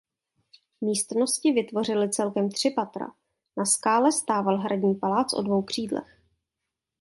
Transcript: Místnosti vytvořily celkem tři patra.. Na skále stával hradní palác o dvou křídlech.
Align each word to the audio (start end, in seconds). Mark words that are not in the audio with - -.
Místnosti 0.81 1.51
vytvořily 1.51 2.09
celkem 2.09 2.49
tři 2.51 2.73
patra.. 2.75 3.11
Na 3.57 3.65
skále 3.65 4.11
stával 4.11 4.57
hradní 4.57 4.95
palác 4.95 5.33
o 5.33 5.41
dvou 5.41 5.61
křídlech. 5.61 6.21